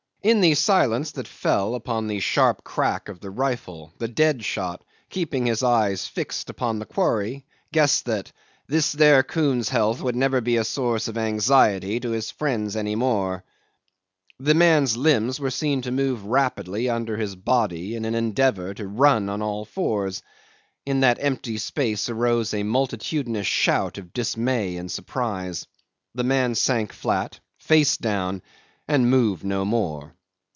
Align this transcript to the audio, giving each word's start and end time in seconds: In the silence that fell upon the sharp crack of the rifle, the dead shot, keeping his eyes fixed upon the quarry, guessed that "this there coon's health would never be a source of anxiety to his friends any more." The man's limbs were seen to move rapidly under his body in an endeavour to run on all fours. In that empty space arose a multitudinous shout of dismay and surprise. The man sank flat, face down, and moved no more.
In 0.23 0.41
the 0.41 0.53
silence 0.53 1.13
that 1.13 1.27
fell 1.27 1.73
upon 1.73 2.05
the 2.05 2.19
sharp 2.19 2.63
crack 2.63 3.09
of 3.09 3.19
the 3.21 3.31
rifle, 3.31 3.91
the 3.97 4.07
dead 4.07 4.45
shot, 4.45 4.83
keeping 5.09 5.47
his 5.47 5.63
eyes 5.63 6.05
fixed 6.05 6.47
upon 6.51 6.77
the 6.77 6.85
quarry, 6.85 7.43
guessed 7.73 8.05
that 8.05 8.31
"this 8.67 8.91
there 8.91 9.23
coon's 9.23 9.69
health 9.69 9.99
would 9.99 10.15
never 10.15 10.39
be 10.39 10.57
a 10.57 10.63
source 10.63 11.07
of 11.07 11.17
anxiety 11.17 11.99
to 11.99 12.11
his 12.11 12.29
friends 12.29 12.75
any 12.75 12.93
more." 12.93 13.43
The 14.39 14.53
man's 14.53 14.95
limbs 14.95 15.39
were 15.39 15.49
seen 15.49 15.81
to 15.81 15.91
move 15.91 16.23
rapidly 16.23 16.87
under 16.87 17.17
his 17.17 17.35
body 17.35 17.95
in 17.95 18.05
an 18.05 18.13
endeavour 18.13 18.75
to 18.75 18.87
run 18.87 19.27
on 19.27 19.41
all 19.41 19.65
fours. 19.65 20.21
In 20.85 20.99
that 20.99 21.17
empty 21.19 21.57
space 21.57 22.09
arose 22.11 22.53
a 22.53 22.61
multitudinous 22.61 23.47
shout 23.47 23.97
of 23.97 24.13
dismay 24.13 24.77
and 24.77 24.91
surprise. 24.91 25.65
The 26.13 26.23
man 26.23 26.53
sank 26.53 26.93
flat, 26.93 27.39
face 27.57 27.97
down, 27.97 28.43
and 28.87 29.09
moved 29.09 29.41
no 29.45 29.63
more. 29.63 30.13